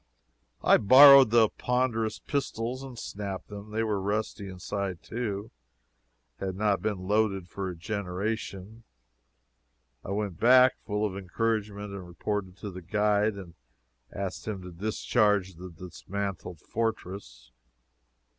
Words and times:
I 0.63 0.77
borrowed 0.77 1.29
the 1.29 1.47
ponderous 1.47 2.17
pistols 2.17 2.81
and 2.81 2.97
snapped 2.97 3.49
them. 3.49 3.69
They 3.69 3.83
were 3.83 4.01
rusty 4.01 4.49
inside, 4.49 5.03
too 5.03 5.51
had 6.39 6.55
not 6.55 6.81
been 6.81 7.07
loaded 7.07 7.47
for 7.47 7.69
a 7.69 7.75
generation. 7.75 8.83
I 10.03 10.09
went 10.09 10.39
back, 10.39 10.79
full 10.87 11.05
of 11.05 11.15
encouragement, 11.15 11.93
and 11.93 12.07
reported 12.07 12.57
to 12.61 12.71
the 12.71 12.81
guide, 12.81 13.35
and 13.35 13.53
asked 14.11 14.47
him 14.47 14.63
to 14.63 14.71
discharge 14.71 15.53
this 15.53 15.71
dismantled 15.73 16.61
fortress. 16.61 17.51